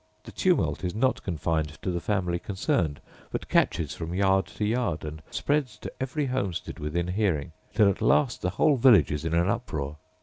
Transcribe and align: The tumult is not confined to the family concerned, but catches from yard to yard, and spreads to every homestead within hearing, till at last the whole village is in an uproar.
The 0.23 0.31
tumult 0.31 0.83
is 0.83 0.95
not 0.95 1.21
confined 1.21 1.77
to 1.83 1.91
the 1.91 1.99
family 2.01 2.39
concerned, 2.39 3.01
but 3.31 3.47
catches 3.47 3.93
from 3.93 4.15
yard 4.15 4.47
to 4.47 4.65
yard, 4.65 5.05
and 5.05 5.21
spreads 5.29 5.77
to 5.77 5.93
every 6.01 6.25
homestead 6.25 6.79
within 6.79 7.09
hearing, 7.09 7.51
till 7.75 7.87
at 7.87 8.01
last 8.01 8.41
the 8.41 8.49
whole 8.49 8.77
village 8.77 9.11
is 9.11 9.25
in 9.25 9.35
an 9.35 9.47
uproar. 9.47 9.97